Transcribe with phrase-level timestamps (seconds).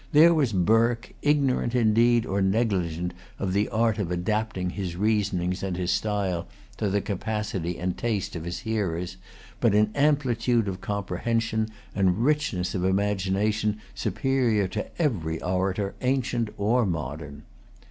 [0.13, 5.77] There was Burke, ignorant, indeed, or negligent of the art of adapting his reasonings and
[5.77, 9.17] his style to the capacity and taste of his hearers,
[9.59, 16.83] but in amplitude of comprehension and richness of imagination superior to every orator, ancient or
[16.83, 17.43] modern.